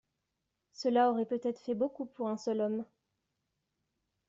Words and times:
Cela 0.73 1.11
aurait 1.11 1.27
peut-être 1.27 1.59
fait 1.59 1.75
beaucoup 1.75 2.07
pour 2.07 2.27
un 2.27 2.35
seul 2.37 2.59
homme. 2.61 2.85